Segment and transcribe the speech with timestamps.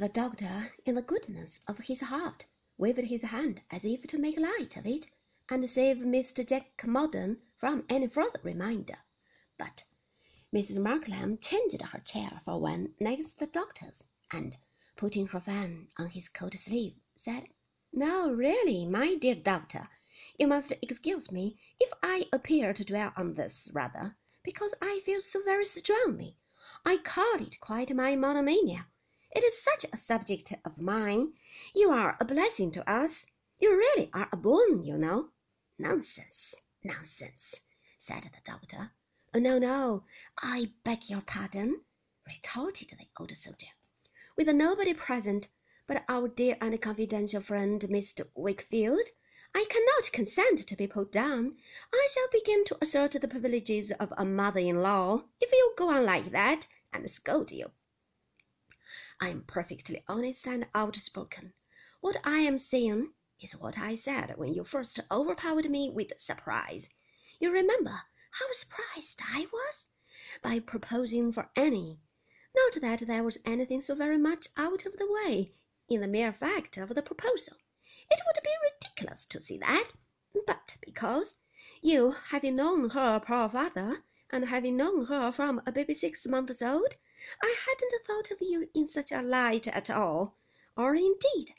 [0.00, 4.38] The doctor, in the goodness of his heart, waved his hand as if to make
[4.38, 5.10] light of it,
[5.48, 6.46] and save Mr.
[6.46, 8.98] Jack Maldon from any further reminder.
[9.58, 9.82] But
[10.54, 10.78] Mrs.
[10.78, 14.56] Markleham changed her chair for one next the doctor's, and,
[14.94, 17.48] putting her fan on his coat sleeve, said,
[17.92, 19.88] "Now, really, my dear doctor,
[20.38, 25.20] you must excuse me if I appear to dwell on this rather, because I feel
[25.20, 26.36] so very strongly.
[26.84, 28.86] I call it quite my monomania.
[29.30, 31.34] It is such a subject of mine.
[31.74, 33.26] You are a blessing to us.
[33.60, 35.32] You really are a boon, you know."
[35.78, 37.60] "Nonsense, nonsense,"
[37.98, 38.92] said the doctor.
[39.34, 40.04] "Oh, no, no,
[40.38, 41.82] I beg your pardon,"
[42.26, 43.68] retorted the old soldier.
[44.36, 45.48] "With nobody present
[45.86, 48.28] but our dear and confidential friend Mr.
[48.34, 49.10] Wickfield,
[49.54, 51.56] I cannot consent to be put down.
[51.92, 55.88] I shall begin to assert the privileges of a mother in law if you go
[55.88, 57.70] on like that, and scold you.
[59.20, 61.52] I am perfectly honest and outspoken.
[62.00, 66.88] What I am saying is what I said when you first overpowered me with surprise.
[67.40, 69.88] You remember how surprised I was
[70.40, 71.98] by proposing for Annie.
[72.54, 75.52] Not that there was anything so very much out of the way
[75.88, 77.56] in the mere fact of the proposal.
[78.08, 79.94] It would be ridiculous to see that,
[80.46, 81.34] but because
[81.82, 86.62] you, having known her poor father, and having known her from a baby six months
[86.62, 86.94] old,
[87.42, 90.36] I hadn't thought of you in such a light at all,
[90.76, 91.52] or indeed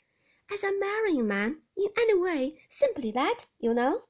[0.50, 4.04] as a marrying man in any way, simply that, you know.